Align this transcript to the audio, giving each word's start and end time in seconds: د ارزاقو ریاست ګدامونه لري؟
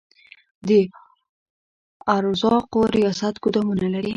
د 0.67 0.69
ارزاقو 2.17 2.79
ریاست 2.95 3.35
ګدامونه 3.43 3.85
لري؟ 3.93 4.09